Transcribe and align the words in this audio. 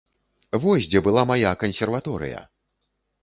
Вось 0.63 0.87
дзе 0.93 0.99
была 1.07 1.21
мая 1.33 1.51
кансерваторыя! 1.63 2.41